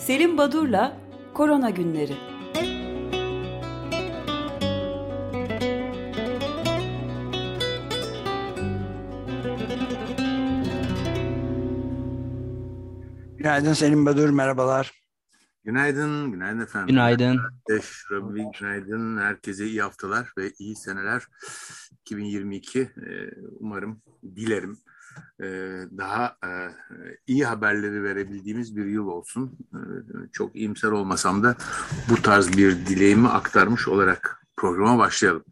[0.00, 0.96] Selim Badur'la
[1.34, 2.16] Korona Günleri.
[13.36, 14.92] Günaydın Selim Badur, merhabalar.
[15.64, 16.88] Günaydın, günaydın efendim.
[16.88, 17.38] Günaydın.
[17.38, 19.18] Ateş, Rabbi, günaydın.
[19.18, 21.22] Herkese iyi haftalar ve iyi seneler.
[22.00, 22.88] 2022 e,
[23.58, 24.02] umarım,
[24.36, 24.78] dilerim
[25.40, 25.46] e,
[25.98, 26.50] daha e,
[27.26, 29.58] iyi haberleri verebildiğimiz bir yıl olsun.
[30.32, 31.56] Çok iyimser olmasam da
[32.10, 35.44] bu tarz bir dileğimi aktarmış olarak programa başlayalım.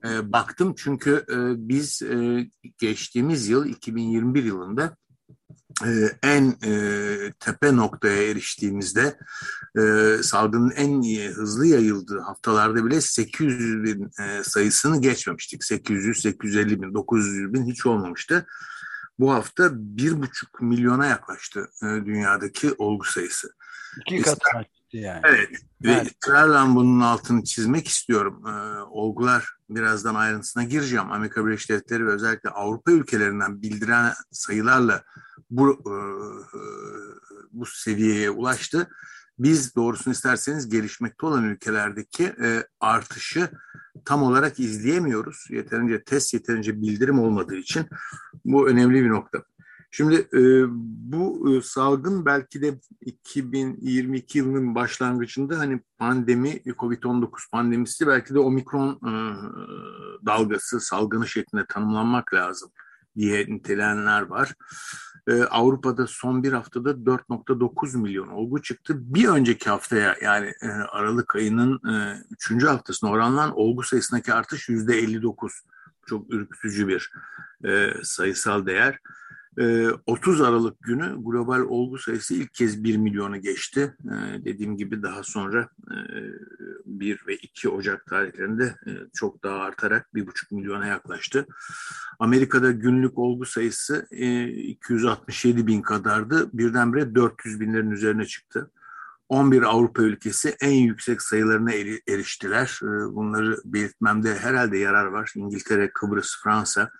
[0.04, 1.36] E, baktım çünkü e,
[1.68, 2.46] biz e,
[2.78, 4.96] geçtiğimiz yıl 2021 yılında e,
[6.22, 9.18] en e, tepe noktaya eriştiğimizde
[9.78, 15.64] e, salgının en iyi, hızlı yayıldığı haftalarda bile 800 bin e, sayısını geçmemiştik.
[15.64, 18.46] 800, 850 bin, 900 bin hiç olmamıştı.
[19.18, 23.50] Bu hafta bir buçuk milyona yaklaştı dünyadaki olgu sayısı.
[24.06, 24.38] İki kat
[24.92, 25.20] yani.
[25.24, 25.48] Evet.
[25.82, 28.44] Ve ısrarla bunun altını çizmek istiyorum.
[28.46, 31.12] Ee, olgular birazdan ayrıntısına gireceğim.
[31.12, 35.02] Amerika Birleşik Devletleri ve özellikle Avrupa ülkelerinden bildiren sayılarla
[35.50, 35.94] bu e,
[37.52, 38.88] bu seviyeye ulaştı.
[39.38, 43.50] Biz doğrusunu isterseniz gelişmekte olan ülkelerdeki e, artışı
[44.04, 45.46] tam olarak izleyemiyoruz.
[45.50, 47.86] Yeterince test, yeterince bildirim olmadığı için
[48.44, 49.42] bu önemli bir nokta.
[49.90, 50.64] Şimdi e,
[51.12, 58.90] bu e, salgın belki de 2022 yılının başlangıcında hani pandemi, Covid-19 pandemisi belki de omikron
[58.94, 59.12] e,
[60.26, 62.70] dalgası, salgını şeklinde tanımlanmak lazım
[63.16, 64.54] diye nitelenenler var.
[65.28, 68.94] Ee, Avrupa'da son bir haftada 4.9 milyon olgu çıktı.
[68.98, 72.64] Bir önceki haftaya yani e, Aralık ayının e, 3.
[72.64, 75.50] haftasına oranlan olgu sayısındaki artış %59.
[76.06, 77.12] Çok ürkütücü bir
[77.64, 78.98] e, sayısal değer.
[80.06, 83.94] 30 ee, Aralık günü global olgu sayısı ilk kez 1 milyonu geçti.
[84.04, 85.68] Ee, dediğim gibi daha sonra
[86.86, 91.46] 1 e, ve 2 Ocak tarihlerinde e, çok daha artarak 1,5 milyona yaklaştı.
[92.18, 96.50] Amerika'da günlük olgu sayısı 267 e, bin kadardı.
[96.52, 98.70] Birdenbire 400 binlerin üzerine çıktı.
[99.28, 101.72] 11 Avrupa ülkesi en yüksek sayılarına
[102.08, 102.78] eriştiler.
[103.12, 105.32] Bunları belirtmemde herhalde yarar var.
[105.36, 106.90] İngiltere, Kıbrıs, Fransa,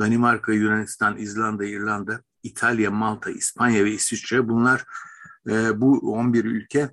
[0.00, 4.84] Danimarka, Yunanistan, İzlanda, İrlanda, İtalya, Malta, İspanya ve İsviçre bunlar
[5.48, 6.90] e, bu 11 ülke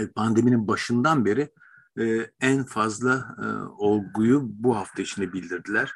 [0.00, 1.52] e, pandeminin başından beri
[2.00, 3.46] e, en fazla e,
[3.78, 5.92] olguyu bu hafta içinde bildirdiler.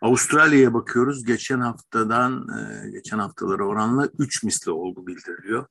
[0.00, 1.24] Avustralya'ya bakıyoruz.
[1.24, 5.66] Geçen haftadan, e, geçen haftalara oranla 3 misli olgu bildiriliyor.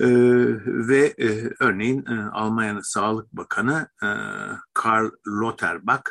[0.00, 0.06] Ee,
[0.64, 4.08] ve e, örneğin e, Almanya'nın Sağlık Bakanı e,
[4.74, 6.02] Karl Lauterbach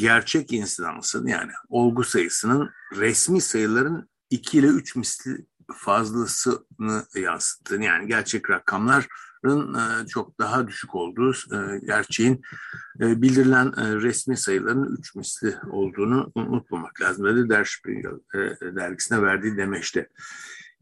[0.00, 8.50] gerçek insidansın yani olgu sayısının resmi sayıların 2 ile 3 misli fazlasını yansıttığını yani gerçek
[8.50, 12.42] rakamların e, çok daha düşük olduğu e, gerçeğin
[13.00, 17.26] e, bildirilen resmi sayıların 3 misli olduğunu unutmamak lazım.
[17.26, 18.20] Dedi Der Spiegel
[18.76, 20.08] dergisine verdiği demeçte.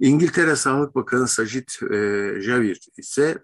[0.00, 1.68] İngiltere Sağlık Bakanı Sajid
[2.40, 3.38] Javid ise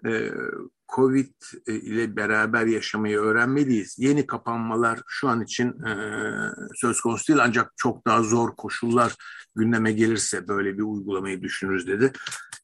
[0.95, 1.33] Covid
[1.67, 3.95] e, ile beraber yaşamayı öğrenmeliyiz.
[3.99, 5.91] Yeni kapanmalar şu an için e,
[6.75, 9.15] söz konusu değil ancak çok daha zor koşullar
[9.55, 12.11] gündeme gelirse böyle bir uygulamayı düşünürüz dedi.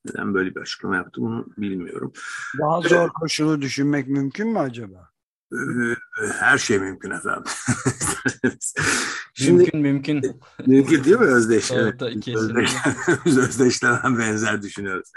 [0.06, 2.14] Neden böyle bir açıklama yaptı bunu bilmiyorum.
[2.60, 5.11] Daha zor koşulu düşünmek mümkün mü acaba?
[6.40, 7.44] Her şey mümkün efendim.
[9.34, 10.42] Şimdi, mümkün mümkün.
[10.66, 11.72] Mümkün değil mi özdeş?
[11.72, 12.72] Evet, özdeş,
[13.38, 15.12] özdeşlenen benzer düşünüyoruz.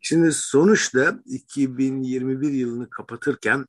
[0.00, 3.66] Şimdi sonuçta 2021 yılını kapatırken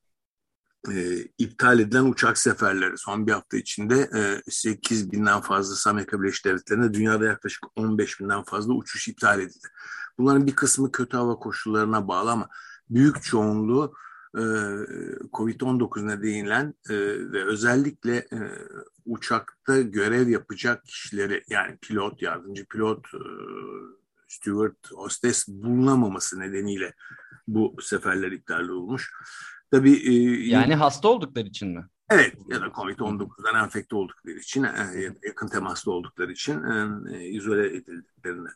[0.91, 6.45] e, iptal edilen uçak seferleri son bir hafta içinde e, 8 binden fazla Amerika Birleşik
[6.45, 9.67] Devletleri'nde dünyada yaklaşık 15 binden fazla uçuş iptal edildi.
[10.17, 12.49] Bunların bir kısmı kötü hava koşullarına bağlı ama
[12.89, 13.93] büyük çoğunluğu
[14.33, 16.95] Covid-19 nedeniyle e,
[17.31, 18.39] ve özellikle e,
[19.05, 23.19] uçakta görev yapacak kişileri yani pilot, yardımcı pilot, e,
[24.27, 26.93] steward, hostes bulunamaması nedeniyle
[27.47, 29.11] bu seferler iptal olmuş.
[29.71, 30.11] Tabii, e,
[30.47, 31.85] yani hasta oldukları için mi?
[32.09, 36.63] Evet ya da COVID-19'dan enfekte oldukları için, e, yakın temaslı oldukları için
[37.13, 38.49] e, izole edildiklerini.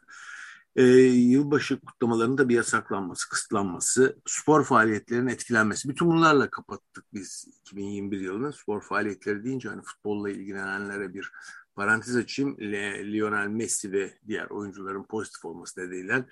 [0.78, 5.90] E, yılbaşı kutlamalarının da bir yasaklanması, kısıtlanması, spor faaliyetlerinin etkilenmesi.
[5.90, 8.54] Bütün bunlarla kapattık biz 2021 yılını.
[8.54, 11.32] Spor faaliyetleri deyince hani futbolla ilgilenenlere bir
[11.76, 12.58] parantez açayım.
[12.60, 16.26] Le, Lionel Messi ve diğer oyuncuların pozitif olması nedeniyle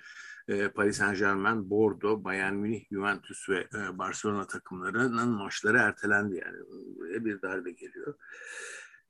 [0.48, 6.58] e, Paris Saint Germain, Bordeaux, Bayern Münih, Juventus ve e, Barcelona takımlarının maçları ertelendi yani.
[6.96, 8.14] Buraya bir darbe geliyor.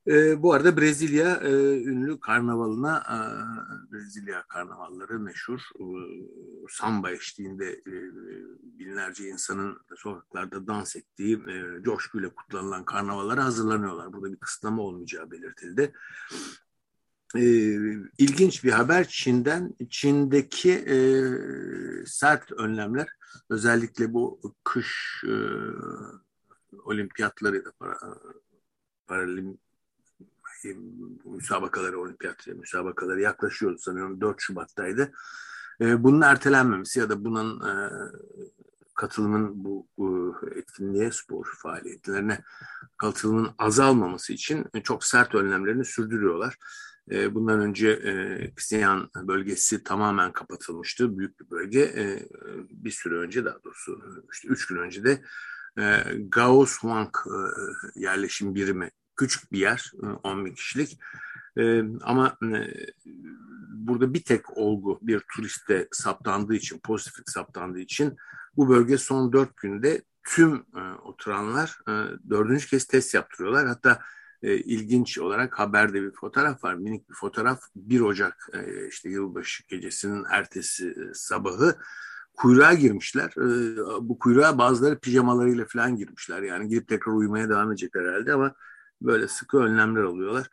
[0.08, 1.50] E, bu arada Brezilya e,
[1.82, 3.18] ünlü karnavalına, e,
[3.92, 5.60] Brezilya karnavalları meşhur.
[5.80, 5.84] E,
[6.70, 7.92] samba eşliğinde e,
[8.78, 14.12] binlerce insanın sokaklarda dans ettiği, e, coşkuyla kutlanılan karnavallara hazırlanıyorlar.
[14.12, 15.92] Burada bir kısıtlama olmayacağı belirtildi.
[17.36, 17.42] E,
[18.18, 19.74] ilginç bir haber Çin'den.
[19.90, 20.98] Çin'deki e,
[22.06, 23.08] sert önlemler,
[23.50, 25.34] özellikle bu kış e,
[26.84, 27.98] olimpiyatları para,
[29.06, 29.58] paralim
[31.24, 35.12] müsabakaları, olimpiyat müsabakaları yaklaşıyordu sanıyorum 4 Şubat'taydı.
[35.80, 37.90] E, bunun ertelenmemesi ya da bunun e,
[38.94, 42.40] katılımın bu, bu etkinliğe, spor faaliyetlerine
[42.96, 46.56] katılımın azalmaması için çok sert önlemlerini sürdürüyorlar.
[47.10, 51.18] E, bundan önce e, Xi'an bölgesi tamamen kapatılmıştı.
[51.18, 51.80] Büyük bir bölge.
[51.80, 52.28] E,
[52.70, 54.00] bir süre önce daha doğrusu
[54.32, 55.22] işte üç gün önce de
[55.78, 57.36] e, Gaosuang e,
[58.00, 59.92] yerleşim birimi küçük bir yer,
[60.22, 60.98] 10 e, bin kişilik.
[61.58, 62.56] E, ama e,
[63.68, 68.16] burada bir tek olgu bir turiste saptandığı için, pozitif saptandığı için
[68.56, 70.64] bu bölge son dört günde tüm
[71.04, 71.78] oturanlar
[72.30, 73.66] dördüncü kez test yaptırıyorlar.
[73.66, 74.00] Hatta
[74.42, 76.74] ilginç olarak haberde bir fotoğraf var.
[76.74, 78.48] Minik bir fotoğraf 1 Ocak
[78.88, 81.78] işte yılbaşı gecesinin ertesi sabahı
[82.36, 83.32] kuyruğa girmişler.
[84.00, 86.42] Bu kuyruğa bazıları pijamalarıyla falan girmişler.
[86.42, 88.54] Yani girip tekrar uyumaya devam edecek herhalde ama
[89.00, 90.48] böyle sıkı önlemler alıyorlar.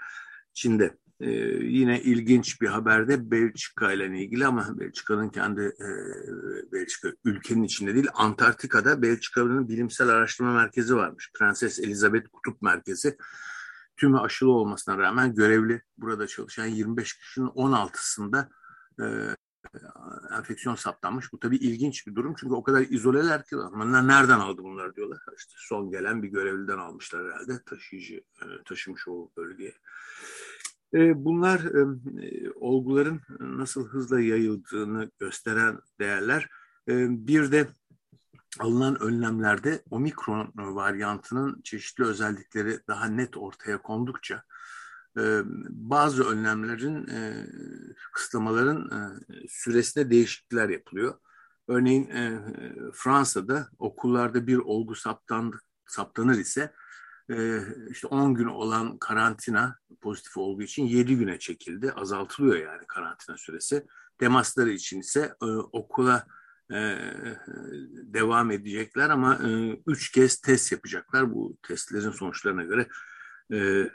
[0.54, 1.30] Çin'de ee,
[1.62, 5.88] yine ilginç bir haberde Belçika ile ilgili ama Belçika'nın kendi e,
[6.72, 11.32] Belçika ülkenin içinde değil Antarktika'da Belçika'nın bilimsel araştırma merkezi varmış.
[11.34, 13.18] Prenses Elizabeth Kutup Merkezi.
[13.98, 18.50] Tümü aşılı olmasına rağmen görevli burada çalışan 25 kişinin 16'sında
[19.02, 19.06] e,
[20.38, 21.34] enfeksiyon saptanmış.
[21.34, 25.20] Bu tabii ilginç bir durum çünkü o kadar izoleler ki ama nereden aldı bunlar diyorlar.
[25.38, 29.74] İşte son gelen bir görevliden almışlar herhalde taşıyıcı e, taşımış o bölgeye.
[30.94, 36.50] E, bunlar e, olguların nasıl hızla yayıldığını gösteren değerler.
[36.88, 37.68] Bir de
[38.60, 44.44] alınan önlemlerde omikron varyantının çeşitli özellikleri daha net ortaya kondukça
[45.70, 47.10] bazı önlemlerin,
[48.14, 48.90] kısıtlamaların
[49.50, 51.16] süresinde değişiklikler yapılıyor.
[51.68, 52.10] Örneğin
[52.94, 56.74] Fransa'da okullarda bir olgu saptandı, saptanır ise
[57.90, 61.92] işte 10 gün olan karantina pozitif olduğu için 7 güne çekildi.
[61.92, 63.86] Azaltılıyor yani karantina süresi.
[64.18, 65.36] Temasları için ise
[65.72, 66.28] okula
[68.14, 69.40] devam edecekler ama
[69.88, 71.34] 3 kez test yapacaklar.
[71.34, 72.88] Bu testlerin sonuçlarına göre
[73.52, 73.90] e, e,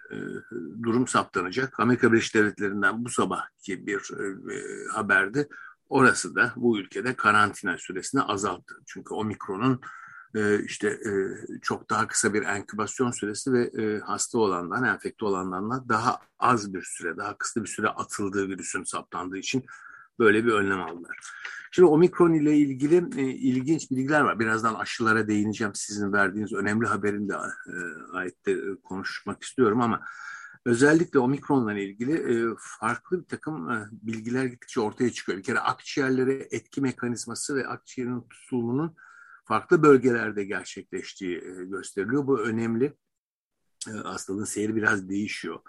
[0.83, 1.81] durum saptanacak.
[1.81, 4.25] Amerika Birleşik Devletleri'nden bu sabahki bir e,
[4.93, 5.49] haberdi.
[5.89, 8.75] Orası da bu ülkede karantina süresini azalttı.
[8.87, 9.81] Çünkü omikronun
[10.35, 11.13] e, işte e,
[11.63, 16.83] çok daha kısa bir enkübasyon süresi ve e, hasta olandan, enfekte olandan daha az bir
[16.83, 19.65] süre, daha kısa bir süre atıldığı virüsün saptandığı için
[20.19, 21.19] böyle bir önlem aldılar.
[21.71, 24.41] Şimdi omikron ile ilgili e, ilginç bilgiler var.
[24.41, 25.75] Birazdan aşılara değineceğim.
[25.75, 30.01] Sizin verdiğiniz önemli haberin de e, ait de e, konuşmak istiyorum ama
[30.65, 35.39] özellikle omikronla ilgili e, farklı bir takım e, bilgiler gittikçe ortaya çıkıyor.
[35.39, 38.97] Bir kere akciğerlere etki mekanizması ve akciğerin tutulumunun
[39.45, 42.27] farklı bölgelerde gerçekleştiği e, gösteriliyor.
[42.27, 42.93] Bu önemli.
[43.89, 45.61] E, hastalığın seyri biraz değişiyor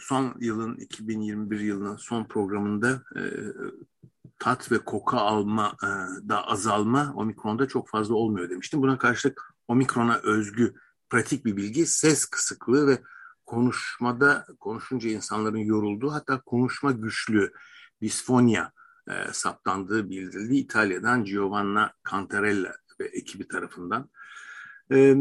[0.00, 3.22] son yılın 2021 yılının son programında e,
[4.38, 5.88] tat ve koku alma e,
[6.28, 8.82] da azalma omikronda çok fazla olmuyor demiştim.
[8.82, 10.74] Buna karşılık omikrona özgü
[11.10, 13.02] pratik bir bilgi ses kısıklığı ve
[13.46, 17.52] konuşmada konuşunca insanların yorulduğu hatta konuşma güçlüğü
[18.02, 18.72] disfonya
[19.08, 20.56] e, saptandığı bildirildi.
[20.56, 24.10] İtalya'dan Giovanna Cantarella ve ekibi tarafından.
[24.92, 25.16] E,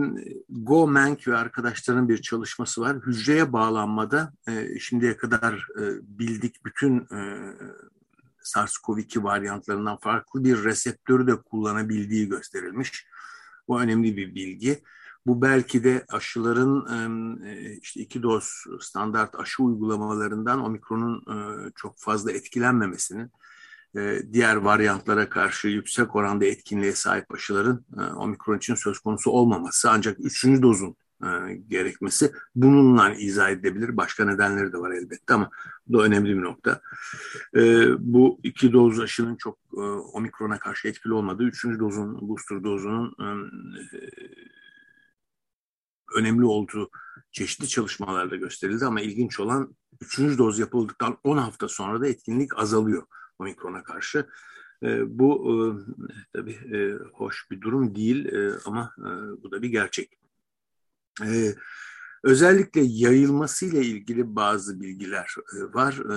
[0.49, 2.97] Go Menk ve arkadaşlarının bir çalışması var.
[2.97, 5.83] Hücreye bağlanmada e, şimdiye kadar e,
[6.19, 7.19] bildik bütün e,
[8.43, 13.07] SARS-CoV-2 varyantlarından farklı bir reseptörü de kullanabildiği gösterilmiş.
[13.67, 14.83] Bu önemli bir bilgi.
[15.25, 22.31] Bu belki de aşıların e, işte iki doz standart aşı uygulamalarından omikronun e, çok fazla
[22.31, 23.31] etkilenmemesinin
[24.33, 30.61] diğer varyantlara karşı yüksek oranda etkinliğe sahip aşıların omikron için söz konusu olmaması ancak üçüncü
[30.61, 33.97] dozun e, gerekmesi bununla izah edilebilir.
[33.97, 35.49] Başka nedenleri de var elbette ama
[35.87, 36.81] bu da önemli bir nokta.
[37.55, 37.61] E,
[37.99, 39.79] bu iki doz aşının çok e,
[40.13, 43.29] omikrona karşı etkili olmadığı, üçüncü dozun, booster dozunun e,
[46.15, 46.89] önemli olduğu
[47.31, 53.03] çeşitli çalışmalarda gösterildi ama ilginç olan üçüncü doz yapıldıktan 10 hafta sonra da etkinlik azalıyor
[53.39, 54.27] omikrona karşı.
[54.83, 55.55] E, bu e,
[56.33, 59.09] tabii e, hoş bir durum değil e, ama e,
[59.43, 60.19] bu da bir gerçek.
[61.25, 61.55] E,
[62.23, 65.93] özellikle yayılmasıyla ilgili bazı bilgiler e, var.
[65.93, 66.15] E,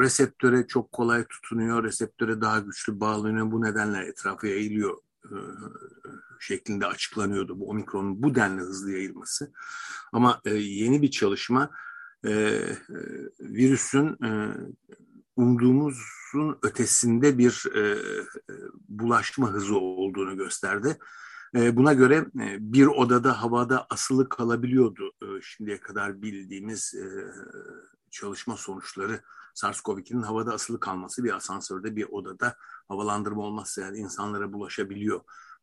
[0.00, 3.52] reseptöre çok kolay tutunuyor, reseptöre daha güçlü bağlanıyor.
[3.52, 5.36] Bu nedenle etrafa yayılıyor e,
[6.40, 9.52] şeklinde açıklanıyordu bu omikronun bu denli hızlı yayılması.
[10.12, 11.70] Ama e, yeni bir çalışma
[12.24, 12.76] e, e,
[13.40, 14.54] virüsün e,
[15.36, 17.98] umduğumuzun ötesinde bir e,
[18.88, 20.98] bulaşma hızı olduğunu gösterdi.
[21.56, 27.06] E, buna göre e, bir odada havada asılı kalabiliyordu e, şimdiye kadar bildiğimiz e,
[28.10, 29.20] çalışma sonuçları.
[29.54, 32.56] SARS-CoV-2'nin havada asılı kalması bir asansörde bir odada
[32.88, 35.20] havalandırma olmazsa yani insanlara bulaşabiliyor.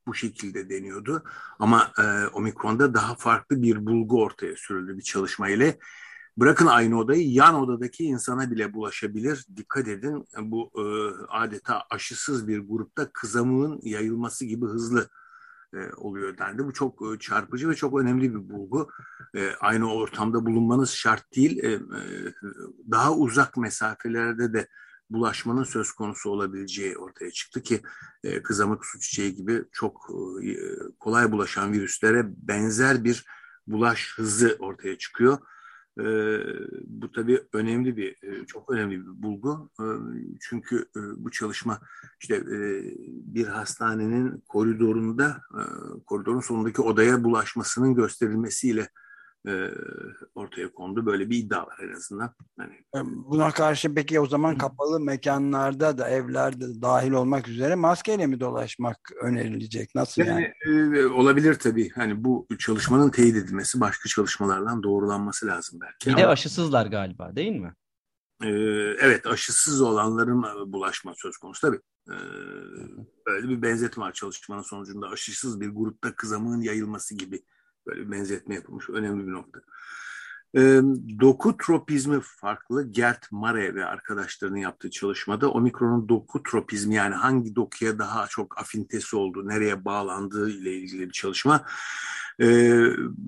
[0.07, 1.23] Bu şekilde deniyordu.
[1.59, 5.79] Ama e, omikronda daha farklı bir bulgu ortaya sürüldü bir çalışma ile.
[6.37, 9.45] Bırakın aynı odayı yan odadaki insana bile bulaşabilir.
[9.55, 10.83] Dikkat edin bu e,
[11.29, 15.09] adeta aşısız bir grupta kızamığın yayılması gibi hızlı
[15.73, 16.65] e, oluyor dendi.
[16.65, 18.89] Bu çok e, çarpıcı ve çok önemli bir bulgu.
[19.35, 21.63] E, aynı ortamda bulunmanız şart değil.
[21.63, 21.79] E, e,
[22.91, 24.67] daha uzak mesafelerde de
[25.09, 27.81] bulaşmanın söz konusu olabileceği ortaya çıktı ki
[28.23, 30.09] e, kızamık su çiçeği gibi çok
[30.43, 30.53] e,
[30.99, 33.25] kolay bulaşan virüslere benzer bir
[33.67, 35.37] bulaş hızı ortaya çıkıyor.
[35.99, 36.03] E,
[36.83, 39.69] bu tabii önemli bir, çok önemli bir bulgu.
[39.79, 39.85] E,
[40.39, 41.79] çünkü e, bu çalışma
[42.19, 42.59] işte e,
[43.07, 45.61] bir hastanenin koridorunda, e,
[46.05, 48.89] koridorun sonundaki odaya bulaşmasının gösterilmesiyle
[49.47, 49.69] e,
[50.35, 51.05] ortaya kondu.
[51.05, 52.35] Böyle bir iddia var en azından.
[52.57, 52.73] Hani...
[53.03, 58.97] Buna karşı peki o zaman kapalı mekanlarda da evlerde dahil olmak üzere maskeyle mi dolaşmak
[59.21, 59.95] önerilecek?
[59.95, 60.53] Nasıl yani?
[60.65, 60.97] yani?
[60.97, 61.89] E, olabilir tabii.
[61.89, 66.09] Hani bu çalışmanın teyit edilmesi başka çalışmalardan doğrulanması lazım belki.
[66.09, 67.73] Bir de aşısızlar galiba değil mi?
[68.43, 68.49] E,
[69.01, 70.43] evet aşısız olanların
[70.73, 71.79] bulaşma söz konusu tabii.
[72.09, 72.15] E,
[73.25, 77.43] öyle bir benzetme var çalışmanın sonucunda aşısız bir grupta kızamığın yayılması gibi
[77.87, 78.89] Böyle bir benzetme yapılmış.
[78.89, 79.61] Önemli bir nokta.
[80.57, 80.59] E,
[81.19, 82.91] doku tropizmi farklı.
[82.91, 89.15] Gert Mare ve arkadaşlarının yaptığı çalışmada omikronun doku tropizmi yani hangi dokuya daha çok afintesi
[89.15, 91.65] olduğu, nereye bağlandığı ile ilgili bir çalışma.
[92.41, 92.79] E,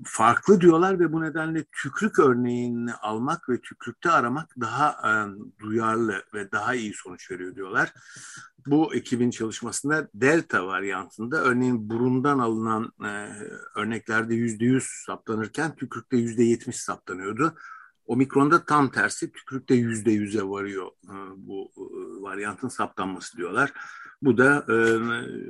[0.04, 5.12] farklı diyorlar ve bu nedenle tükrük örneğini almak ve tükrükte aramak daha e,
[5.60, 7.92] duyarlı ve daha iyi sonuç veriyor diyorlar
[8.66, 13.28] bu ekibin çalışmasında delta varyantında örneğin burundan alınan e,
[13.74, 17.54] örneklerde yüzde yüz saptanırken tükürükte yüzde yetmiş saptanıyordu.
[18.06, 21.82] Omikronda tam tersi tükürükte yüzde yüze varıyor e, bu e,
[22.22, 23.72] varyantın saptanması diyorlar.
[24.22, 24.72] Bu da e,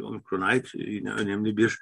[0.03, 1.81] omikrona ait yine önemli bir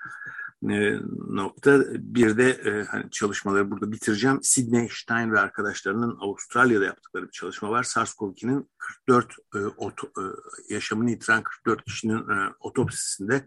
[0.70, 1.84] e, nokta.
[1.94, 4.38] Bir de e, hani çalışmaları burada bitireceğim.
[4.42, 7.82] Sidney Stein ve arkadaşlarının Avustralya'da yaptıkları bir çalışma var.
[7.82, 10.24] SARS-CoV-2'nin 44 e, oto, e,
[10.74, 13.46] yaşamını yitiren 44 kişinin e, otopsisinde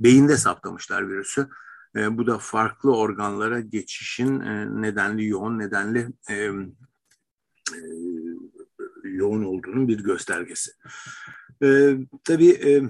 [0.00, 1.48] beyinde saptamışlar virüsü.
[1.96, 6.50] E, bu da farklı organlara geçişin e, nedenli yoğun, nedenli e, e,
[9.04, 10.72] yoğun olduğunun bir göstergesi.
[11.62, 12.82] E, tabii e,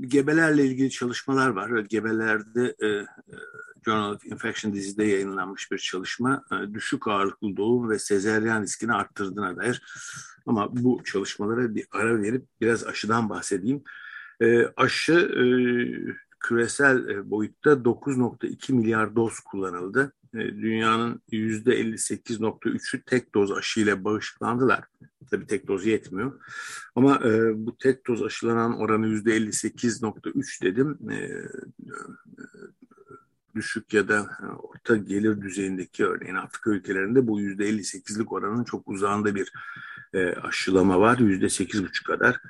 [0.00, 1.80] gebelerle ilgili çalışmalar var.
[1.80, 3.06] Gebelerde e, e,
[3.84, 9.56] Journal of Infection dizide yayınlanmış bir çalışma e, düşük ağırlıklı doğum ve sezeryan riskini arttırdığına
[9.56, 9.82] dair.
[10.46, 13.82] Ama bu çalışmalara bir ara verip biraz aşıdan bahsedeyim.
[14.40, 15.44] E, aşı e,
[16.40, 20.12] küresel e, boyutta 9.2 milyar doz kullanıldı.
[20.34, 24.84] E, dünyanın %58.3'ü tek doz aşıyla bağışıklandılar.
[25.30, 26.40] Tabii tek doz yetmiyor.
[26.94, 30.98] Ama e, bu tek doz aşılanan oranı %58.3 dedim.
[31.10, 31.46] E, e,
[33.54, 39.52] düşük ya da orta gelir düzeyindeki örneğin Afrika ülkelerinde bu %58'lik oranın çok uzağında bir
[40.14, 41.18] e, aşılama var.
[41.18, 42.40] %8,5 kadar.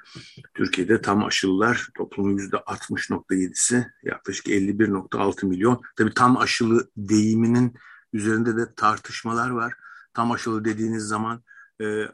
[0.54, 5.82] Türkiye'de tam aşılılar toplumun %60.7'si yaklaşık 51.6 milyon.
[5.96, 7.74] Tabii tam aşılı deyiminin
[8.12, 9.74] üzerinde de tartışmalar var.
[10.14, 11.42] Tam aşılı dediğiniz zaman
[11.80, 12.08] e, e,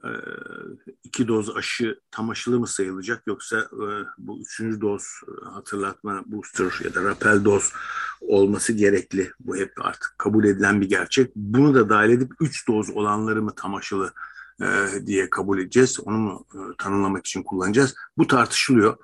[1.04, 3.86] iki doz aşı tam aşılı mı sayılacak yoksa e,
[4.18, 7.72] bu üçüncü doz e, hatırlatma booster ya da rapel doz
[8.20, 9.32] olması gerekli.
[9.40, 11.36] Bu hep artık kabul edilen bir gerçek.
[11.36, 14.12] Bunu da dahil edip üç doz olanları mı tam aşılı
[14.60, 14.66] e,
[15.06, 16.00] diye kabul edeceğiz.
[16.00, 17.94] Onu mu e, tanımlamak için kullanacağız?
[18.18, 18.96] Bu tartışılıyor.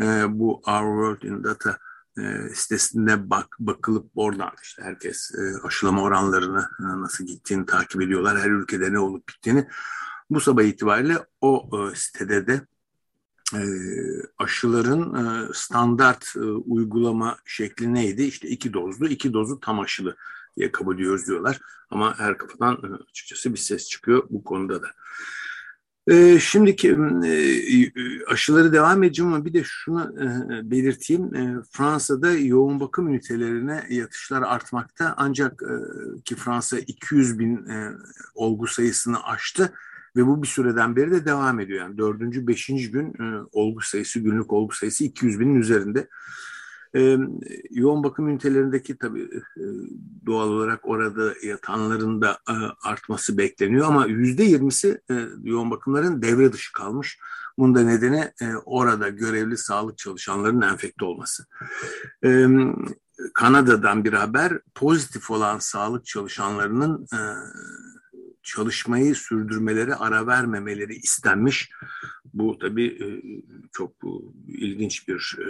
[0.00, 1.78] E, bu Our World in Data
[2.18, 8.38] e, bak bakılıp oradan işte herkes e, aşılama oranlarını e, nasıl gittiğini takip ediyorlar.
[8.38, 9.68] Her ülkede ne olup bittiğini.
[10.30, 12.66] Bu sabah itibariyle o e, sitede de
[13.54, 13.62] e,
[14.38, 18.22] aşıların standart uygulama şekli neydi?
[18.22, 20.16] İşte iki dozlu, iki dozu tam aşılı
[20.56, 21.60] diye kabul ediyoruz diyorlar.
[21.90, 24.88] Ama her kafadan açıkçası bir ses çıkıyor bu konuda da.
[26.06, 26.90] E, şimdiki
[27.24, 27.92] e,
[28.26, 31.34] aşıları devam edeceğim ama bir de şunu e, belirteyim.
[31.34, 35.62] E, Fransa'da yoğun bakım ünitelerine yatışlar artmakta ancak
[36.24, 37.66] ki Fransa 200 bin
[38.34, 39.72] olgu sayısını aştı
[40.16, 41.80] ve bu bir süreden beri de devam ediyor.
[41.80, 43.14] Yani dördüncü, beşinci gün
[43.52, 46.08] olgu sayısı, günlük olgu sayısı 200 binin üzerinde.
[46.96, 47.18] E,
[47.70, 49.22] yoğun bakım ünitelerindeki tabii
[49.56, 49.64] e,
[50.26, 56.52] doğal olarak orada yatanların da e, artması bekleniyor ama yüzde yirmisi e, yoğun bakımların devre
[56.52, 57.18] dışı kalmış.
[57.58, 61.46] Bunun da nedeni e, orada görevli sağlık çalışanlarının enfekte olması.
[62.24, 62.46] E,
[63.34, 67.20] Kanada'dan bir haber pozitif olan sağlık çalışanlarının e,
[68.42, 71.70] çalışmayı sürdürmeleri, ara vermemeleri istenmiş.
[72.34, 73.06] Bu tabii e,
[73.72, 73.92] çok
[74.48, 75.46] ilginç bir e,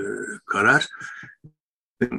[0.46, 0.88] karar.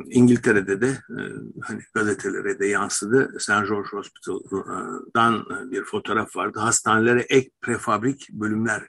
[0.10, 1.22] İngiltere'de de e,
[1.62, 3.40] hani gazetelere de yansıdı.
[3.40, 3.48] St.
[3.48, 6.60] George Hospital'dan bir fotoğraf vardı.
[6.60, 8.84] Hastanelere ek prefabrik bölümler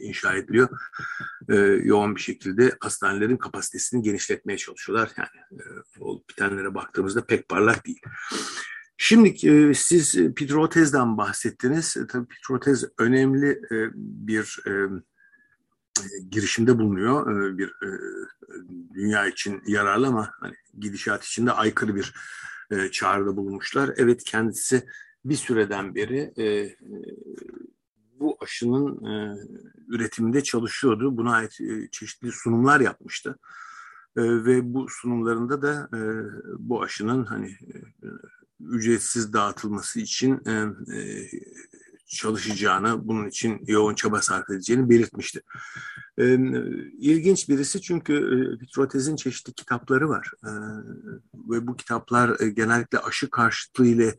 [0.00, 0.68] inşa ediliyor.
[1.82, 5.10] Yoğun bir şekilde hastanelerin kapasitesini genişletmeye çalışıyorlar.
[5.16, 5.62] Yani
[6.00, 8.00] olup bitenlere baktığımızda pek parlak değil.
[9.00, 11.96] Şimdi e, siz Pitrotez'den bahsettiniz.
[11.96, 14.72] E, tabii Pitrotez önemli e, bir e,
[16.30, 17.50] girişimde bulunuyor.
[17.52, 17.88] E, bir e,
[18.94, 22.14] dünya için yararlı ama hani, gidişat içinde aykırı bir
[22.70, 23.90] e, çağrıda bulunmuşlar.
[23.96, 24.86] Evet kendisi
[25.24, 26.76] bir süreden beri e,
[28.20, 29.36] bu aşının e,
[29.88, 31.16] üretiminde çalışıyordu.
[31.16, 33.38] Buna ait e, çeşitli sunumlar yapmıştı.
[34.16, 36.00] E, ve bu sunumlarında da e,
[36.58, 38.06] bu aşının hani e,
[38.60, 40.52] ücretsiz dağıtılması için e,
[40.96, 41.28] e,
[42.06, 45.42] çalışacağını, bunun için yoğun çaba sarf edeceğini belirtmişti.
[46.18, 46.34] E,
[46.98, 50.30] ilginç birisi çünkü e, Pitrotez'in çeşitli kitapları var.
[50.44, 50.50] E,
[51.34, 54.16] ve bu kitaplar e, genellikle aşı karşıtlığı ile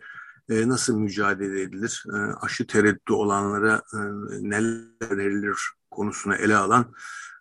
[0.49, 3.97] e, nasıl mücadele edilir, e, aşı tereddütü olanlara e,
[4.49, 5.57] neler verilir
[5.91, 6.93] konusunu ele alan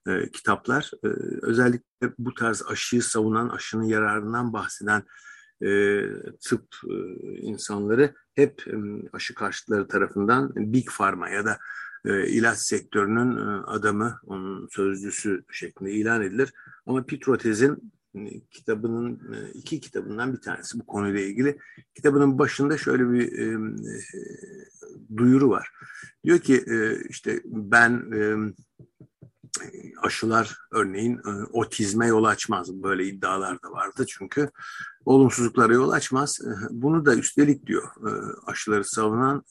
[0.06, 0.90] e, kitaplar.
[1.04, 1.08] E,
[1.42, 5.02] özellikle bu tarz aşıyı savunan, aşının yararından bahseden
[5.62, 6.02] e,
[6.40, 6.94] tıp e,
[7.40, 8.76] insanları hep e,
[9.12, 11.58] aşı karşıtları tarafından Big Pharma ya da
[12.04, 16.52] e, ilaç sektörünün e, adamı, onun sözcüsü şeklinde ilan edilir.
[16.86, 21.58] Ama Pitrotez'in e, kitabının e, iki kitabından bir tanesi bu konuyla ilgili.
[21.94, 23.98] Kitabının başında şöyle bir e, e,
[25.16, 25.70] duyuru var.
[26.24, 28.52] Diyor ki e, işte ben e,
[30.02, 32.82] aşılar örneğin e, otizme yol açmaz.
[32.82, 34.50] Böyle iddialar da vardı çünkü
[35.04, 36.40] olumsuzluklara yol açmaz.
[36.40, 38.11] E, bunu da üstelik diyor e,
[38.46, 39.44] aşıları savunan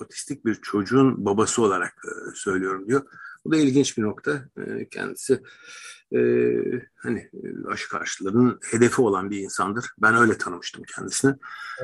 [0.00, 1.94] otistik bir çocuğun babası olarak
[2.34, 3.02] söylüyorum diyor.
[3.44, 4.48] Bu da ilginç bir nokta.
[4.90, 5.42] Kendisi
[6.14, 6.20] e,
[6.96, 9.86] hani e, aşı karşılarının hedefi olan bir insandır.
[10.02, 11.34] Ben öyle tanımıştım kendisini.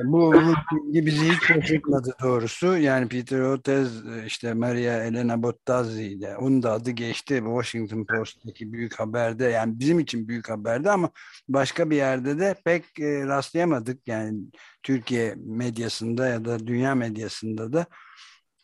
[0.03, 0.33] Bu
[0.71, 2.77] bilgi bizi hiç şaşırtmadı doğrusu.
[2.77, 3.89] Yani Peter Otez,
[4.25, 9.99] işte Maria Elena Bottazzi ile onun da adı geçti Washington Post'taki büyük haberde yani bizim
[9.99, 11.09] için büyük haberde ama
[11.49, 14.07] başka bir yerde de pek e, rastlayamadık.
[14.07, 14.39] Yani
[14.83, 17.85] Türkiye medyasında ya da dünya medyasında da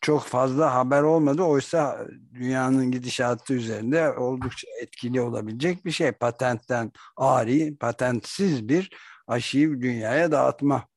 [0.02, 1.42] çok fazla haber olmadı.
[1.42, 6.12] Oysa dünyanın gidişatı üzerinde oldukça etkili olabilecek bir şey.
[6.12, 8.90] Patentten ari, patentsiz bir
[9.26, 10.88] aşıyı dünyaya dağıtma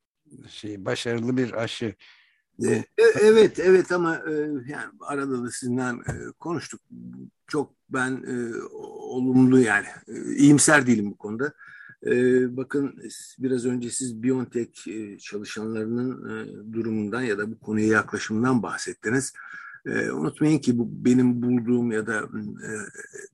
[0.50, 1.96] şey, başarılı bir aşı.
[2.64, 2.86] E, e,
[3.22, 4.32] evet, evet ama e,
[4.68, 5.84] yani arada da sizinle
[6.40, 6.82] konuştuk.
[7.48, 8.24] Çok ben
[9.02, 9.88] olumlu yani
[10.38, 11.54] iyimser değilim bu konuda.
[12.06, 13.02] Ee, bakın
[13.40, 19.34] biraz önce siz Biontech e, çalışanlarının e, durumundan ya da bu konuya yaklaşımından bahsettiniz.
[19.86, 22.70] E, unutmayın ki bu benim bulduğum ya da e,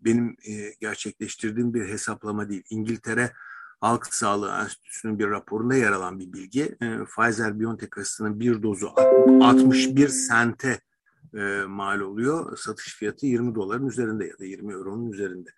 [0.02, 0.38] benim
[0.80, 2.64] gerçekleştirdiğim bir hesaplama değil.
[2.70, 3.32] İngiltere
[3.82, 6.64] Halk Sağlığı Enstitüsü'nün bir raporunda yer alan bir bilgi.
[6.82, 8.90] E, Pfizer-BioNTech aşısının bir dozu
[9.42, 10.80] 61 sente
[11.68, 12.58] mal oluyor.
[12.58, 15.50] Satış fiyatı 20 doların üzerinde ya da 20 euronun üzerinde.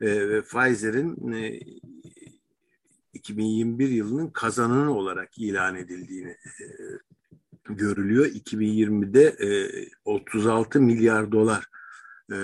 [0.00, 1.16] Ve Pfizer'in
[3.12, 6.64] 2021 yılının kazananı olarak ilan edildiğini e,
[7.64, 8.26] görülüyor.
[8.26, 9.48] 2020'de e,
[10.04, 11.64] 36 milyar dolar
[12.32, 12.36] e,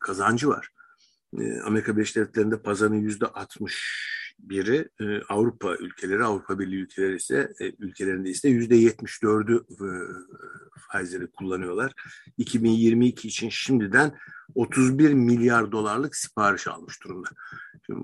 [0.00, 0.68] kazancı var.
[1.40, 7.52] E, Amerika Birleşik Devletleri'nde pazarın yüzde 60 biri e, Avrupa ülkeleri, Avrupa Birliği ülkeleri ise
[7.60, 9.88] e, ülkelerinde ise yüzde 74'ü e,
[10.92, 11.92] Pfizer'i kullanıyorlar.
[12.38, 14.12] 2022 için şimdiden
[14.54, 17.28] 31 milyar dolarlık sipariş almış durumda.
[17.86, 18.00] Şimdi,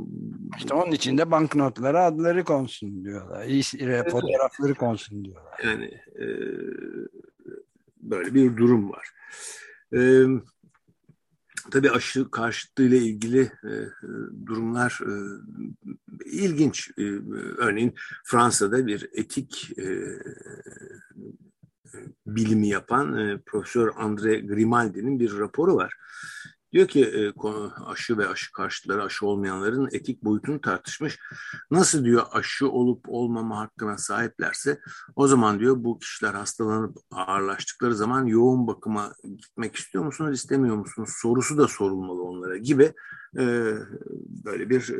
[0.59, 3.44] işte onun için de banknotlara adları konsun diyorlar.
[3.79, 4.11] Evet.
[4.11, 5.61] Fotoğrafları konsun diyorlar.
[5.64, 6.27] Yani e,
[8.01, 9.09] böyle bir durum var.
[9.94, 10.24] E,
[11.70, 13.72] tabii aşı karşıtlığıyla ilgili e,
[14.46, 15.12] durumlar e,
[16.24, 16.90] ilginç.
[16.98, 17.02] E,
[17.59, 19.85] örneğin Fransa'da bir etik e,
[22.26, 25.94] bilimi yapan e, Profesör André Grimaldi'nin bir raporu var.
[26.72, 27.33] Diyor ki e,
[27.87, 31.18] aşı ve aşı karşıtları aşı olmayanların etik boyutunu tartışmış.
[31.70, 34.81] Nasıl diyor aşı olup olmama hakkına sahiplerse
[35.16, 41.11] o zaman diyor bu kişiler hastalanıp ağırlaştıkları zaman yoğun bakıma gitmek istiyor musunuz istemiyor musunuz
[41.22, 42.92] sorusu da sorulmalı onlara gibi
[43.38, 43.74] e,
[44.44, 44.90] böyle bir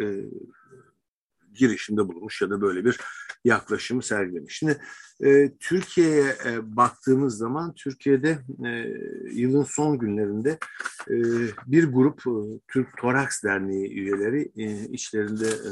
[1.59, 2.99] girişimde bulunmuş ya da böyle bir
[3.44, 4.59] yaklaşımı sergilemiş.
[4.59, 4.79] Şimdi
[5.25, 8.71] e, Türkiye'ye e, baktığımız zaman Türkiye'de e,
[9.33, 10.59] yılın son günlerinde
[11.11, 11.16] e,
[11.66, 15.71] bir grup e, Türk Toraks Derneği üyeleri e, içlerinde e,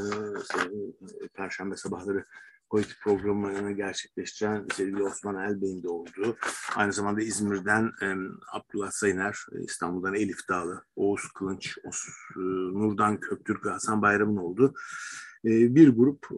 [1.25, 2.25] e Perşembe sabahları
[2.71, 6.37] politik programını gerçekleştiren sevgili Osman Elbey'in de olduğu,
[6.77, 8.07] aynı zamanda İzmir'den e,
[8.53, 12.41] Abdullah Sayıner, İstanbul'dan Elif Dağlı, Oğuz Kılınç, Os, e,
[12.79, 14.75] Nurdan Köktürk Hasan Bayram'ın olduğu
[15.47, 16.29] bir grup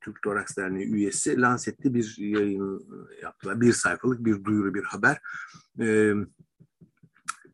[0.00, 2.86] Türk Toraks Derneği üyesi Lancet'te bir yayın
[3.22, 3.60] yaptılar.
[3.60, 5.18] Bir sayfalık bir duyuru, bir haber.
[5.80, 6.14] Ee,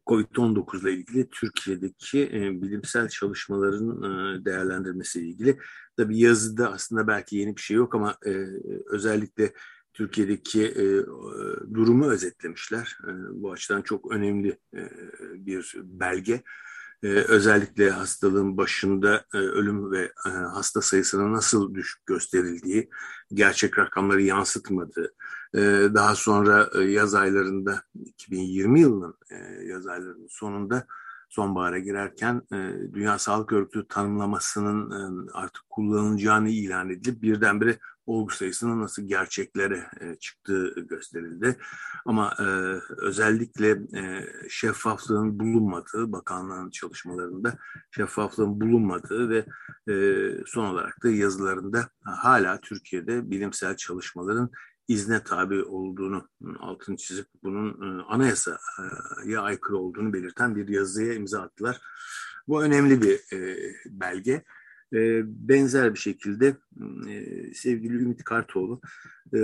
[0.06, 2.30] Covid-19 ile ilgili Türkiye'deki
[2.62, 5.58] bilimsel çalışmaların e, değerlendirmesi ilgili.
[5.96, 8.46] Tabii yazıda aslında belki yeni bir şey yok ama e,
[8.86, 9.52] özellikle
[9.92, 10.84] Türkiye'deki e,
[11.74, 12.98] durumu özetlemişler.
[13.32, 14.58] bu açıdan çok önemli
[15.34, 16.42] bir belge e,
[17.08, 22.90] özellikle hastalığın başında e, ölüm ve e, hasta sayısının nasıl düşük gösterildiği,
[23.34, 25.14] gerçek rakamları yansıtmadığı,
[25.54, 25.60] e,
[25.94, 29.14] daha sonra e, yaz aylarında 2020 yılının
[29.64, 30.86] yaz aylarının sonunda
[31.32, 32.56] sonbahara girerken e,
[32.94, 40.14] Dünya Sağlık Örgütü tanımlamasının e, artık kullanılacağını ilan edilip birdenbire olgu sayısının nasıl gerçeklere e,
[40.14, 41.56] çıktığı gösterildi.
[42.06, 42.44] Ama e,
[42.96, 47.54] özellikle e, şeffaflığın bulunmadığı, bakanlığın çalışmalarında
[47.90, 49.46] şeffaflığın bulunmadığı ve
[49.92, 49.94] e,
[50.46, 54.50] son olarak da yazılarında hala Türkiye'de bilimsel çalışmaların
[54.88, 61.80] izne tabi olduğunu altını çizip bunun e, anayasaya aykırı olduğunu belirten bir yazıya imza attılar.
[62.48, 64.44] Bu önemli bir e, belge.
[64.92, 66.56] E, benzer bir şekilde
[67.54, 68.80] sevgili Ümit Kartoğlu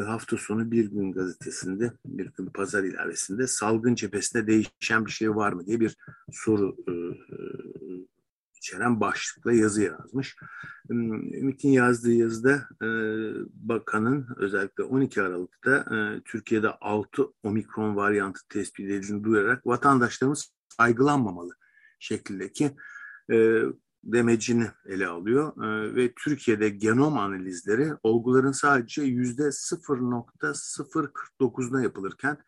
[0.07, 5.53] hafta sonu Bir Gün gazetesinde, Bir Gün Pazar ilavesinde salgın cephesinde değişen bir şey var
[5.53, 5.97] mı diye bir
[6.33, 6.77] soru
[8.59, 10.37] içeren başlıkla yazı yazmış.
[10.91, 12.89] Ümit'in yazdığı yazıda e,
[13.53, 21.53] bakanın özellikle 12 Aralık'ta e, Türkiye'de 6 omikron varyantı tespit edildiğini duyurarak vatandaşlarımız saygılanmamalı
[21.99, 22.77] şeklindeki
[23.33, 23.63] e,
[24.05, 32.39] demecini ele alıyor e, ve Türkiye'de genom analizleri olguların sadece yüzde 0.049'da yapılırken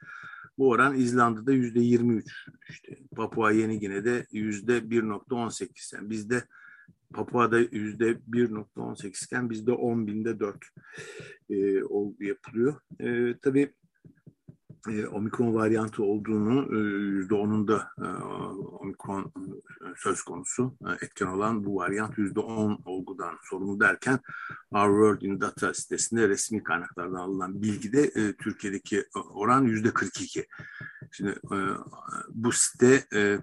[0.61, 6.43] bu oran İzlanda'da yüzde 23, işte Papua Yeni Gine'de yüzde 1.18 yani bizde
[7.15, 10.57] Papua'da yüzde 1.18 iken bizde 10 binde 4
[11.51, 11.57] e,
[12.27, 12.81] yapılıyor.
[13.01, 13.73] E, tabii
[14.89, 18.07] e, omikron varyantı olduğunu e, yüzde onun da e,
[18.63, 19.43] omikron e,
[19.97, 24.19] söz konusu e, etken olan bu varyant yüzde on olgudan sorumlu derken
[24.71, 30.47] Our World in Data sitesinde resmi kaynaklardan alınan bilgide e, Türkiye'deki oran yüzde 42.
[31.13, 31.57] Şimdi e,
[32.29, 33.39] bu site e,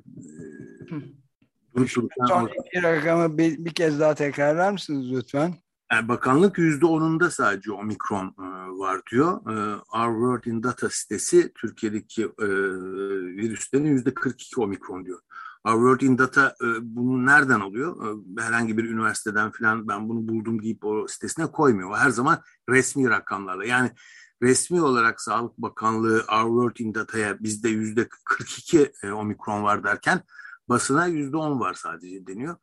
[2.28, 5.56] Son iki rakamı bir, bir kez daha tekrarlar mısınız lütfen?
[5.92, 8.44] Yani bakanlık yüzde onunda sadece omikron e,
[8.80, 9.34] var diyor.
[9.34, 12.48] E, Our World in Data sitesi Türkiye'deki e,
[13.38, 15.20] virüslerin yüzde 42 omikron diyor.
[15.64, 18.18] Our World in Data bunu nereden alıyor?
[18.40, 21.98] Herhangi bir üniversiteden falan ben bunu buldum deyip o sitesine koymuyor.
[21.98, 23.66] Her zaman resmi rakamlarla.
[23.66, 23.92] Yani
[24.42, 30.22] resmi olarak Sağlık Bakanlığı Our World in Data'ya bizde yüzde 42 e, omikron var derken
[30.70, 32.56] basına yüzde 10 var sadece deniyor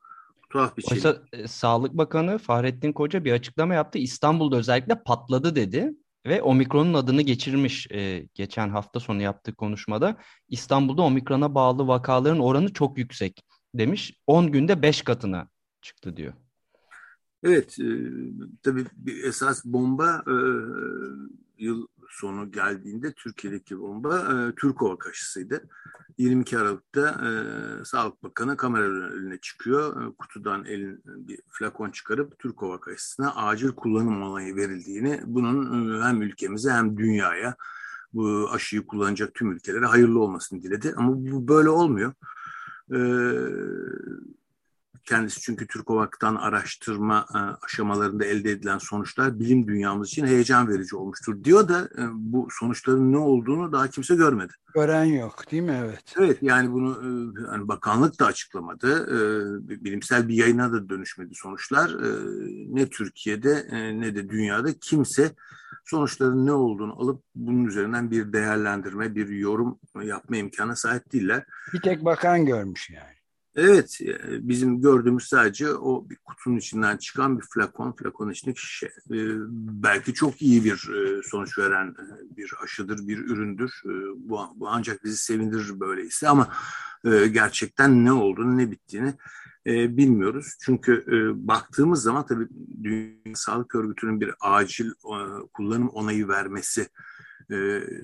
[0.54, 0.96] tuhaf bir şey.
[0.96, 3.98] Oysa e, Sağlık Bakanı Fahrettin Koca bir açıklama yaptı.
[3.98, 5.94] İstanbul'da özellikle patladı dedi
[6.26, 10.16] ve omikronun adını geçirmiş e, geçen hafta sonu yaptığı konuşmada.
[10.48, 13.42] İstanbul'da omikrona bağlı vakaların oranı çok yüksek
[13.74, 14.20] demiş.
[14.26, 15.48] 10 günde 5 katına
[15.82, 16.32] çıktı diyor.
[17.42, 17.86] Evet, e,
[18.62, 18.84] tabii
[19.24, 20.36] esas bomba e,
[21.58, 25.68] yıl sonu geldiğinde Türkiye'deki bomba e, Türkova kaşısıydı.
[26.18, 27.30] 22 Aralık'ta e,
[27.84, 30.02] Sağlık Bakanı kamera önüne çıkıyor.
[30.02, 36.22] E, kutudan elin bir flakon çıkarıp Türkova kaşısına acil kullanım onayı verildiğini, bunun e, hem
[36.22, 37.56] ülkemize hem dünyaya
[38.12, 40.94] bu aşıyı kullanacak tüm ülkelere hayırlı olmasını diledi.
[40.96, 42.12] Ama bu böyle olmuyor.
[42.92, 42.98] E,
[45.04, 51.44] Kendisi çünkü Türkovak'tan araştırma e, aşamalarında elde edilen sonuçlar bilim dünyamız için heyecan verici olmuştur
[51.44, 54.52] diyor da e, bu sonuçların ne olduğunu daha kimse görmedi.
[54.74, 55.80] Gören yok değil mi?
[55.84, 56.14] Evet.
[56.18, 57.08] Evet yani bunu e,
[57.52, 59.04] yani bakanlık da açıklamadı.
[59.84, 61.90] Bilimsel bir yayına da dönüşmedi sonuçlar.
[62.68, 63.66] Ne Türkiye'de
[64.00, 65.34] ne de dünyada kimse
[65.84, 71.44] sonuçların ne olduğunu alıp bunun üzerinden bir değerlendirme, bir yorum yapma imkanı sahip değiller.
[71.72, 73.13] Bir tek bakan görmüş yani.
[73.56, 78.86] Evet, e, bizim gördüğümüz sadece o bir kutunun içinden çıkan bir flakon, flakon içindeki şişe.
[78.86, 79.18] E,
[79.56, 81.94] belki çok iyi bir e, sonuç veren
[82.36, 83.72] bir aşıdır, bir üründür.
[84.16, 86.48] Bu, bu ancak bizi sevindirir böyleyse ama
[87.32, 89.14] gerçekten ne olduğunu, ne bittiğini
[89.66, 90.56] bilmiyoruz.
[90.60, 91.04] Çünkü
[91.36, 92.48] baktığımız zaman tabii
[92.82, 94.90] Dünya Sağlık Örgütü'nün bir acil
[95.52, 96.88] kullanım onayı vermesi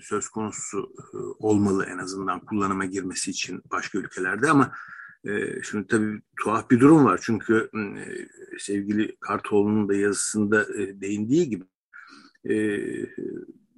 [0.03, 0.93] söz konusu
[1.39, 4.73] olmalı en azından kullanıma girmesi için başka ülkelerde ama
[5.25, 7.21] e, şimdi tabii tuhaf bir durum var.
[7.23, 11.65] Çünkü e, sevgili Kartoğlu'nun da yazısında e, değindiği gibi
[12.51, 12.57] e,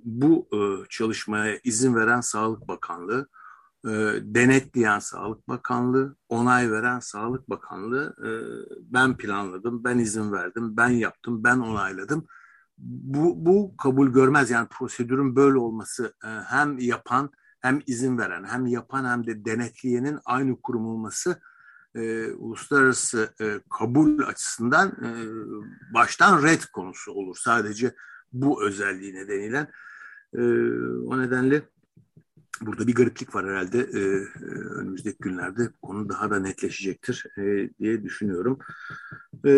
[0.05, 0.49] bu
[0.91, 3.29] çalışmaya izin veren Sağlık Bakanlığı,
[4.23, 8.17] denetleyen Sağlık Bakanlığı, onay veren Sağlık Bakanlığı
[8.81, 12.27] ben planladım, ben izin verdim, ben yaptım, ben onayladım.
[12.79, 16.15] Bu, bu kabul görmez yani prosedürün böyle olması
[16.47, 17.31] hem yapan
[17.63, 21.41] hem izin veren hem yapan hem de denetleyenin aynı kurum olması
[21.95, 25.11] e, uluslararası e, kabul açısından e,
[25.95, 27.37] baştan red konusu olur.
[27.41, 27.95] Sadece
[28.33, 29.71] bu özelliği nedeniyle.
[30.35, 30.41] E,
[31.07, 31.63] o nedenle
[32.61, 33.79] burada bir gariplik var herhalde.
[33.79, 38.59] E, e, önümüzdeki günlerde konu daha da netleşecektir e, diye düşünüyorum.
[39.47, 39.53] E,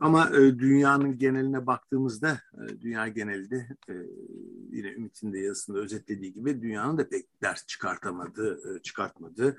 [0.00, 3.94] ama e, dünyanın geneline baktığımızda, e, dünya genelinde e,
[4.78, 9.56] yine Ümit'in de yazısında özetlediği gibi dünyanın da pek ders çıkartamadığı, e, çıkartmadığı.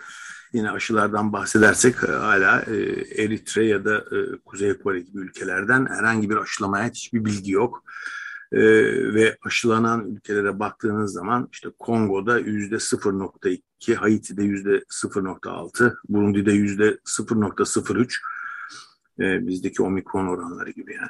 [0.54, 2.76] Yine aşılardan bahsedersek e, hala e,
[3.24, 4.06] Eritre ya da
[4.46, 7.84] Kuzey Kore gibi ülkelerden herhangi bir aşılamaya hiçbir bilgi yok.
[9.14, 18.18] Ve aşılanan ülkelere baktığınız zaman işte Kongo'da yüzde 0.2, Haiti'de yüzde 0.6, Burundi'de yüzde 0.03,
[19.20, 21.10] e, bizdeki omikron oranları gibi yani.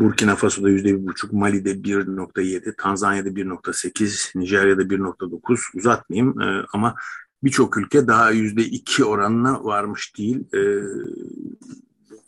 [0.00, 6.94] Burkina Faso'da yüzde bir buçuk, Mali'de 1.7, Tanzanya'da 1.8, Nijerya'da 1.9 uzatmayayım e, ama
[7.42, 10.54] birçok ülke daha yüzde iki oranına varmış değil.
[10.54, 10.60] E,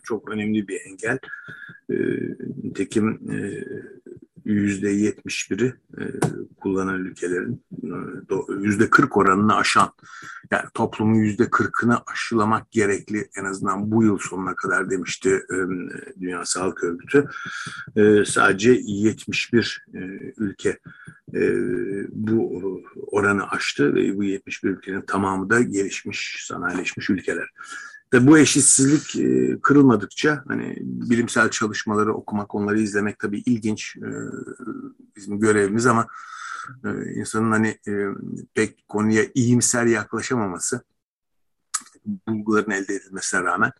[0.02, 1.18] çok önemli bir engel.
[1.90, 1.94] E,
[2.64, 3.64] nitekim e,
[4.44, 6.02] yüzde yetmiş biri e,
[6.56, 9.92] kullanan ülkelerin e, yüzde kırk oranını aşan
[10.50, 15.56] yani toplumun yüzde kırkını aşılamak gerekli en azından bu yıl sonuna kadar demişti e,
[16.20, 17.28] Dünya Sağlık Örgütü.
[18.26, 19.84] Sadece 71
[20.36, 20.78] ülke
[22.08, 27.50] bu oranı aştı ve bu 71 ülkenin tamamı da gelişmiş, sanayileşmiş ülkeler.
[28.12, 34.08] Ve bu eşitsizlik e, kırılmadıkça hani bilimsel çalışmaları okumak, onları izlemek tabii ilginç e,
[35.16, 36.06] bizim görevimiz ama
[36.84, 37.78] e, insanın hani
[38.54, 40.82] pek konuya iyimser yaklaşamaması
[42.28, 43.72] bulguların elde edilmesine rağmen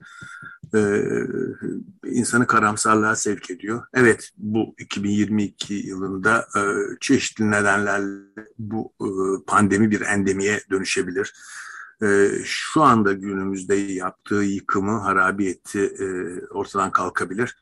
[2.04, 3.82] insanı karamsarlığa sevk ediyor.
[3.94, 6.48] Evet bu 2022 yılında
[7.00, 8.92] çeşitli nedenlerle bu
[9.46, 11.32] pandemi bir endemiye dönüşebilir
[12.02, 16.06] e, şu anda günümüzde yaptığı yıkımı, harabiyeti e,
[16.46, 17.56] ortadan kalkabilir.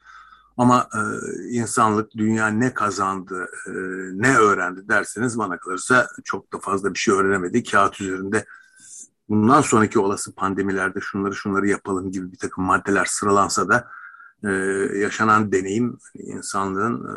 [0.56, 1.00] Ama e,
[1.48, 3.70] insanlık dünya ne kazandı, e,
[4.22, 7.64] ne öğrendi derseniz bana kalırsa çok da fazla bir şey öğrenemedi.
[7.64, 8.44] Kağıt üzerinde
[9.28, 13.88] bundan sonraki olası pandemilerde şunları şunları yapalım gibi bir takım maddeler sıralansa da
[14.94, 17.14] yaşanan deneyim insanlığın e,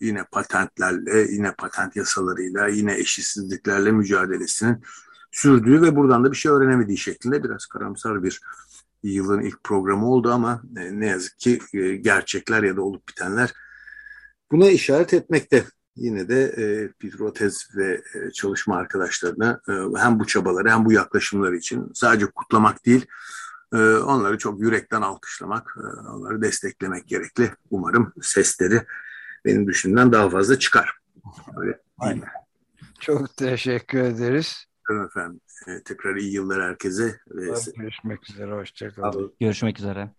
[0.00, 4.82] yine patentlerle, yine patent yasalarıyla, yine eşitsizliklerle mücadelesinin
[5.34, 8.40] sürdüğü ve buradan da bir şey öğrenemediği şeklinde biraz karamsar bir
[9.02, 13.52] yılın ilk programı oldu ama e, ne yazık ki e, gerçekler ya da olup bitenler
[14.52, 15.64] buna işaret etmekte.
[15.96, 19.60] Yine de e, Pitrotez ve e, çalışma arkadaşlarına
[19.96, 23.06] hem bu çabaları hem bu yaklaşımları için sadece kutlamak değil,
[24.06, 25.76] onları çok yürekten alkışlamak,
[26.14, 27.50] onları desteklemek gerekli.
[27.70, 28.82] Umarım sesleri
[29.44, 30.98] benim düşündüğümden daha fazla çıkar.
[31.56, 32.28] Öyle Aynen.
[33.00, 34.66] Çok teşekkür ederiz.
[34.90, 35.40] Efendim.
[35.66, 37.20] E, tekrar iyi yıllar herkese.
[37.30, 37.54] Ve...
[37.76, 38.52] Görüşmek üzere.
[38.52, 39.34] Hoşçakalın.
[39.40, 40.10] Görüşmek üzere.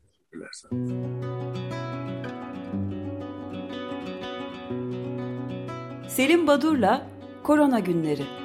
[6.09, 7.09] Selim Badur'la
[7.43, 8.44] Korona Günleri